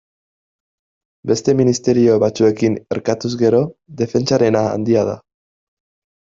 Beste 1.31 1.53
ministerio 1.59 2.15
batzuekin 2.23 2.77
erkatuz 2.97 3.31
gero, 3.43 3.61
defentsarena 4.01 4.65
handia 4.73 5.05
da. 5.13 5.17